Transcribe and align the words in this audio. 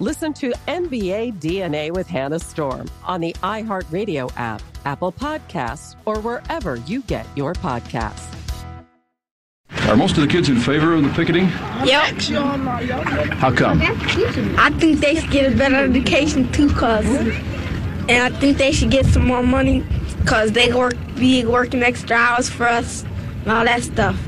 Listen 0.00 0.34
to 0.34 0.50
NBA 0.66 1.34
DNA 1.34 1.92
with 1.92 2.08
Hannah 2.08 2.40
Storm 2.40 2.90
on 3.04 3.20
the 3.20 3.32
iHeartRadio 3.44 4.28
app, 4.36 4.60
Apple 4.84 5.12
Podcasts, 5.12 5.94
or 6.04 6.18
wherever 6.18 6.74
you 6.74 7.02
get 7.02 7.24
your 7.36 7.52
podcasts. 7.52 8.26
Are 9.86 9.96
most 9.96 10.16
of 10.16 10.22
the 10.22 10.26
kids 10.26 10.48
in 10.48 10.58
favor 10.58 10.94
of 10.94 11.04
the 11.04 11.10
picketing? 11.10 11.44
Yep. 11.84 12.20
How 13.34 13.54
come? 13.54 13.82
I 13.82 14.70
think 14.80 14.98
they 14.98 15.14
should 15.14 15.30
get 15.30 15.52
a 15.52 15.56
better 15.56 15.76
education 15.76 16.50
too, 16.50 16.70
cause, 16.70 17.06
and 17.06 18.10
I 18.10 18.30
think 18.30 18.58
they 18.58 18.72
should 18.72 18.90
get 18.90 19.06
some 19.06 19.24
more 19.24 19.44
money, 19.44 19.84
cause 20.26 20.50
they 20.50 20.72
work, 20.72 20.96
be 21.14 21.44
working 21.44 21.84
extra 21.84 22.16
hours 22.16 22.50
for 22.50 22.66
us, 22.66 23.04
and 23.42 23.52
all 23.52 23.64
that 23.64 23.84
stuff. 23.84 24.20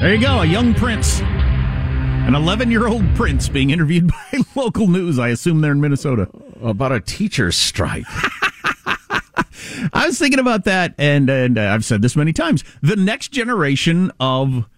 There 0.00 0.14
you 0.14 0.22
go, 0.22 0.40
a 0.40 0.46
young 0.46 0.72
prince. 0.72 1.20
An 2.26 2.34
11 2.34 2.72
year 2.72 2.88
old 2.88 3.04
prince 3.14 3.48
being 3.48 3.70
interviewed 3.70 4.08
by 4.32 4.40
local 4.56 4.88
news. 4.88 5.16
I 5.16 5.28
assume 5.28 5.60
they're 5.60 5.70
in 5.70 5.80
Minnesota. 5.80 6.28
About 6.60 6.90
a 6.90 7.00
teacher's 7.00 7.54
strike. 7.54 8.04
I 9.92 10.06
was 10.06 10.18
thinking 10.18 10.40
about 10.40 10.64
that, 10.64 10.96
and, 10.98 11.30
and 11.30 11.56
uh, 11.56 11.72
I've 11.72 11.84
said 11.84 12.02
this 12.02 12.16
many 12.16 12.32
times. 12.32 12.64
The 12.82 12.96
next 12.96 13.28
generation 13.28 14.10
of 14.18 14.68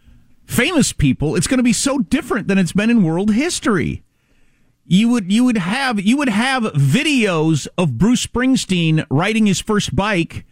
famous 0.45 0.93
people, 0.93 1.37
it's 1.37 1.47
going 1.47 1.57
to 1.57 1.65
be 1.65 1.73
so 1.73 2.01
different 2.01 2.49
than 2.49 2.59
it's 2.59 2.73
been 2.73 2.91
in 2.91 3.03
world 3.03 3.33
history. 3.33 4.03
You 4.85 5.09
would 5.09 5.33
you 5.33 5.45
would 5.45 5.57
have 5.57 5.99
you 6.01 6.19
would 6.19 6.29
have 6.29 6.65
videos 6.65 7.67
of 7.79 7.97
Bruce 7.97 8.27
Springsteen 8.27 9.07
riding 9.09 9.47
his 9.47 9.61
first 9.61 9.97
bike 9.97 10.45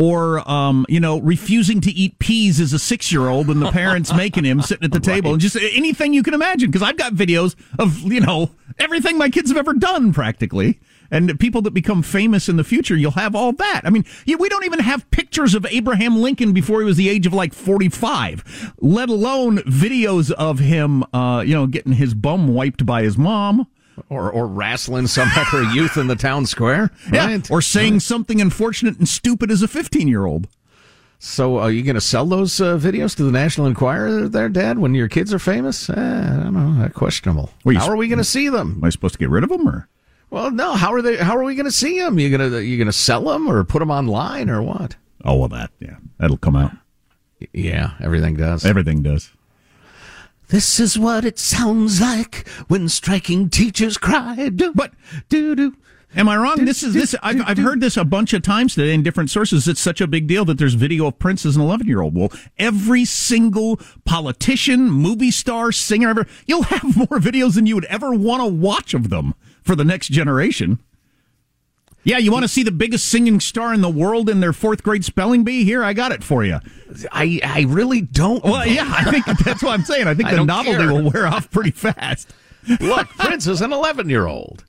or 0.00 0.50
um, 0.50 0.86
you 0.88 0.98
know 0.98 1.20
refusing 1.20 1.80
to 1.82 1.90
eat 1.90 2.18
peas 2.18 2.58
as 2.58 2.72
a 2.72 2.78
six 2.78 3.12
year 3.12 3.28
old 3.28 3.48
and 3.48 3.60
the 3.60 3.70
parents 3.70 4.14
making 4.14 4.44
him 4.44 4.62
sitting 4.62 4.84
at 4.84 4.92
the 4.92 5.00
table 5.12 5.32
and 5.32 5.40
just 5.40 5.56
anything 5.56 6.14
you 6.14 6.22
can 6.22 6.32
imagine. 6.32 6.70
Because 6.70 6.82
I've 6.82 6.96
got 6.96 7.12
videos 7.12 7.54
of 7.78 8.00
you 8.10 8.20
know 8.20 8.50
everything 8.78 9.18
my 9.18 9.28
kids 9.28 9.50
have 9.50 9.58
ever 9.58 9.74
done 9.74 10.12
practically. 10.12 10.80
And 11.12 11.40
people 11.40 11.60
that 11.62 11.72
become 11.72 12.02
famous 12.02 12.48
in 12.48 12.56
the 12.56 12.64
future 12.64 12.96
you'll 12.96 13.10
have 13.12 13.34
all 13.34 13.52
that. 13.52 13.82
I 13.84 13.90
mean 13.90 14.04
we 14.26 14.48
don't 14.48 14.64
even 14.64 14.78
have 14.78 15.10
pictures 15.10 15.54
of 15.54 15.66
Abraham 15.66 16.22
Lincoln 16.22 16.52
before 16.52 16.80
he 16.80 16.86
was 16.86 16.96
the 16.96 17.10
age 17.10 17.26
of 17.26 17.34
like 17.34 17.52
45 17.52 18.74
let 18.80 19.10
alone 19.10 19.58
videos 19.58 20.30
of 20.30 20.60
him 20.60 21.04
uh, 21.12 21.42
you 21.46 21.54
know 21.54 21.66
getting 21.66 21.92
his 21.92 22.14
bum 22.14 22.48
wiped 22.48 22.86
by 22.86 23.02
his 23.02 23.18
mom 23.18 23.66
or 24.08 24.30
or 24.30 24.46
wrestling 24.46 25.06
some 25.06 25.28
other 25.36 25.62
youth 25.72 25.96
in 25.96 26.06
the 26.06 26.16
town 26.16 26.46
square. 26.46 26.90
yeah, 27.12 27.26
Right? 27.26 27.50
or 27.50 27.60
saying 27.62 28.00
something 28.00 28.40
unfortunate 28.40 28.98
and 28.98 29.08
stupid 29.08 29.50
as 29.50 29.62
a 29.62 29.68
15 29.68 30.08
year 30.08 30.24
old. 30.26 30.48
So, 31.22 31.58
are 31.58 31.70
you 31.70 31.82
going 31.82 31.96
to 31.96 32.00
sell 32.00 32.24
those 32.24 32.58
uh, 32.62 32.78
videos 32.78 33.14
to 33.16 33.24
the 33.24 33.30
National 33.30 33.66
Enquirer, 33.66 34.26
there, 34.26 34.48
Dad, 34.48 34.78
when 34.78 34.94
your 34.94 35.06
kids 35.06 35.34
are 35.34 35.38
famous? 35.38 35.90
Eh, 35.90 35.92
I 35.94 36.42
don't 36.42 36.54
know. 36.54 36.80
That's 36.80 36.94
questionable. 36.94 37.50
Well, 37.62 37.74
how 37.76 37.84
sp- 37.84 37.90
are 37.92 37.96
we 37.96 38.08
going 38.08 38.16
to 38.18 38.24
see 38.24 38.48
them? 38.48 38.76
Am 38.78 38.84
I 38.84 38.88
supposed 38.88 39.12
to 39.14 39.18
get 39.18 39.28
rid 39.28 39.44
of 39.44 39.50
them 39.50 39.68
or? 39.68 39.86
Well, 40.30 40.50
no. 40.50 40.72
How 40.72 40.94
are 40.94 41.02
they? 41.02 41.18
How 41.18 41.36
are 41.36 41.44
we 41.44 41.54
going 41.56 41.66
to 41.66 41.70
see 41.72 42.00
them? 42.00 42.18
You 42.18 42.34
going 42.34 42.50
to 42.50 42.64
you 42.64 42.78
going 42.78 42.86
to 42.86 42.92
sell 42.92 43.24
them 43.24 43.50
or 43.50 43.64
put 43.64 43.80
them 43.80 43.90
online 43.90 44.48
or 44.48 44.62
what? 44.62 44.96
Oh 45.22 45.36
well, 45.36 45.48
that 45.48 45.70
yeah, 45.78 45.96
that'll 46.18 46.38
come 46.38 46.56
out. 46.56 46.72
Yeah, 47.52 47.92
everything 48.00 48.36
does. 48.36 48.64
Everything 48.64 49.02
does. 49.02 49.30
This 50.50 50.80
is 50.80 50.98
what 50.98 51.24
it 51.24 51.38
sounds 51.38 52.00
like 52.00 52.46
when 52.66 52.88
striking 52.88 53.50
teachers 53.50 53.96
cry. 53.96 54.48
Do, 54.48 54.72
But 54.74 54.92
do 55.28 55.54
do. 55.54 55.76
Am 56.16 56.28
I 56.28 56.36
wrong? 56.36 56.64
This 56.64 56.82
is 56.82 56.92
this. 56.92 57.14
I've, 57.22 57.40
I've 57.46 57.58
heard 57.58 57.80
this 57.80 57.96
a 57.96 58.04
bunch 58.04 58.32
of 58.32 58.42
times 58.42 58.74
today 58.74 58.92
in 58.92 59.04
different 59.04 59.30
sources. 59.30 59.68
It's 59.68 59.80
such 59.80 60.00
a 60.00 60.08
big 60.08 60.26
deal 60.26 60.44
that 60.46 60.58
there's 60.58 60.74
video 60.74 61.06
of 61.06 61.20
Prince 61.20 61.46
as 61.46 61.54
an 61.54 61.62
11 61.62 61.86
year 61.86 62.00
old. 62.00 62.16
Well, 62.16 62.32
every 62.58 63.04
single 63.04 63.78
politician, 64.04 64.90
movie 64.90 65.30
star, 65.30 65.70
singer 65.70 66.08
ever, 66.08 66.26
you'll 66.46 66.64
have 66.64 66.96
more 66.96 67.20
videos 67.20 67.54
than 67.54 67.66
you 67.66 67.76
would 67.76 67.84
ever 67.84 68.12
want 68.12 68.42
to 68.42 68.46
watch 68.48 68.92
of 68.92 69.08
them 69.08 69.34
for 69.62 69.76
the 69.76 69.84
next 69.84 70.08
generation. 70.08 70.80
Yeah, 72.02 72.16
you 72.18 72.32
want 72.32 72.44
to 72.44 72.48
see 72.48 72.62
the 72.62 72.70
biggest 72.72 73.06
singing 73.10 73.40
star 73.40 73.74
in 73.74 73.82
the 73.82 73.90
world 73.90 74.30
in 74.30 74.40
their 74.40 74.52
fourth 74.54 74.82
grade 74.82 75.04
spelling 75.04 75.44
bee? 75.44 75.64
Here, 75.64 75.84
I 75.84 75.92
got 75.92 76.12
it 76.12 76.24
for 76.24 76.44
you. 76.44 76.58
I 77.12 77.40
I 77.44 77.66
really 77.68 78.00
don't. 78.00 78.42
Well, 78.42 78.66
yeah, 78.66 78.90
I 78.96 79.10
think 79.10 79.26
that's 79.44 79.62
what 79.62 79.72
I'm 79.72 79.84
saying. 79.84 80.06
I 80.08 80.14
think 80.14 80.28
I 80.30 80.36
the 80.36 80.44
novelty 80.44 80.78
care. 80.78 80.92
will 80.92 81.10
wear 81.10 81.26
off 81.26 81.50
pretty 81.50 81.72
fast. 81.72 82.32
Look, 82.80 83.08
Prince 83.10 83.46
is 83.46 83.60
an 83.60 83.72
11 83.72 84.08
year 84.08 84.26
old 84.26 84.64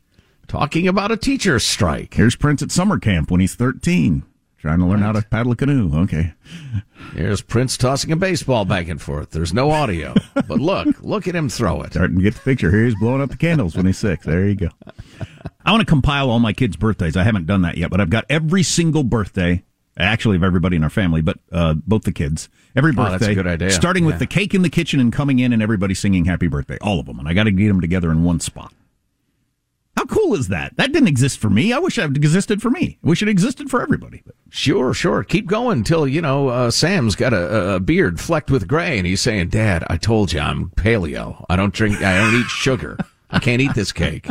talking 0.48 0.88
about 0.88 1.12
a 1.12 1.18
teacher's 1.18 1.64
strike. 1.64 2.14
Here's 2.14 2.36
Prince 2.36 2.62
at 2.62 2.72
summer 2.72 3.00
camp 3.00 3.32
when 3.32 3.40
he's 3.40 3.56
13, 3.56 4.24
trying 4.58 4.80
to 4.80 4.86
learn 4.86 5.00
how 5.02 5.14
to 5.14 5.22
paddle 5.22 5.54
a 5.54 5.56
canoe. 5.56 5.90
Okay. 6.04 6.34
Here's 7.14 7.42
Prince 7.42 7.78
tossing 7.78 8.12
a 8.12 8.16
baseball 8.18 8.66
back 8.66 8.88
and 8.90 9.02
forth. 9.02 9.32
There's 9.32 9.54
no 9.54 9.72
audio, 9.72 10.14
but 10.34 10.60
look, 10.60 10.88
look 11.02 11.28
at 11.28 11.36
him 11.36 11.48
throw 11.50 11.82
it. 11.82 11.94
Starting 11.94 12.18
to 12.18 12.24
get 12.24 12.34
the 12.36 12.42
picture. 12.42 12.72
Here 12.72 12.86
he's 12.86 12.96
blowing 13.00 13.22
up 13.22 13.30
the 13.30 13.38
candles 13.38 13.76
when 13.76 13.86
he's 13.86 13.98
six. 13.98 14.26
There 14.26 14.48
you 14.48 14.56
go. 14.56 14.70
I 15.66 15.72
want 15.72 15.82
to 15.82 15.86
compile 15.86 16.30
all 16.30 16.40
my 16.40 16.54
kids' 16.54 16.76
birthdays. 16.76 17.16
I 17.16 17.24
haven't 17.24 17.46
done 17.46 17.62
that 17.64 17.78
yet, 17.78 17.90
but 17.90 18.02
I've 18.02 18.10
got 18.10 18.26
every 18.30 18.64
single 18.64 19.04
birthday, 19.04 19.64
actually, 19.98 20.36
of 20.38 20.44
everybody 20.44 20.76
in 20.76 20.84
our 20.84 20.90
family, 20.90 21.22
but 21.22 21.38
uh, 21.52 21.74
both 21.76 22.04
the 22.04 22.12
kids. 22.12 22.50
Every 22.76 22.92
Oh, 22.92 22.96
birthday. 22.96 23.12
that's 23.18 23.28
a 23.28 23.36
good 23.36 23.48
idea. 23.48 23.72
Starting 23.72 24.06
with 24.06 24.20
the 24.20 24.26
cake 24.26 24.54
in 24.54 24.62
the 24.62 24.70
kitchen 24.70 25.00
and 25.00 25.12
coming 25.12 25.40
in 25.40 25.52
and 25.54 25.62
everybody 25.62 25.94
singing 25.94 26.26
happy 26.26 26.48
birthday. 26.48 26.78
All 26.82 27.00
of 27.00 27.06
them. 27.06 27.20
And 27.20 27.28
I 27.28 27.34
got 27.34 27.44
to 27.44 27.52
get 27.52 27.68
them 27.68 27.82
together 27.82 28.12
in 28.12 28.24
one 28.24 28.40
spot. 28.40 28.74
How 29.98 30.06
cool 30.06 30.34
is 30.36 30.48
that? 30.48 30.76
That 30.78 30.94
didn't 30.94 31.10
exist 31.10 31.38
for 31.38 31.50
me. 31.50 31.74
I 31.74 31.78
wish 31.80 32.00
it 32.00 32.16
existed 32.16 32.62
for 32.62 32.70
me. 32.72 32.98
I 33.04 33.08
wish 33.08 33.22
it 33.22 33.28
existed 33.28 33.70
for 33.70 33.82
everybody. 33.82 34.24
Sure, 34.50 34.94
sure. 34.94 35.22
Keep 35.24 35.48
going 35.48 35.84
till 35.84 36.08
you 36.08 36.22
know 36.22 36.48
uh, 36.48 36.72
Sam's 36.72 37.16
got 37.16 37.34
a, 37.34 37.76
a 37.76 37.80
beard 37.82 38.20
flecked 38.20 38.50
with 38.50 38.68
gray, 38.70 38.98
and 38.98 39.06
he's 39.06 39.20
saying, 39.22 39.50
"Dad, 39.50 39.84
I 39.90 39.98
told 39.98 40.32
you 40.32 40.40
I'm 40.40 40.70
paleo. 40.72 41.46
I 41.50 41.58
don't 41.58 41.74
drink. 41.74 42.02
I 42.02 42.18
don't 42.18 42.40
eat 42.40 42.48
sugar. 42.48 42.98
I 43.30 43.40
can't 43.40 43.62
eat 43.62 43.76
this 43.76 43.92
cake." 43.92 44.28